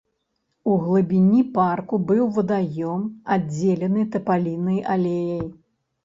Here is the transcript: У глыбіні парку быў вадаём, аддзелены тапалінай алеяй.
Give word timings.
У 0.69 0.75
глыбіні 0.83 1.41
парку 1.57 1.99
быў 2.11 2.21
вадаём, 2.37 3.03
аддзелены 3.35 4.05
тапалінай 4.15 4.79
алеяй. 4.95 5.45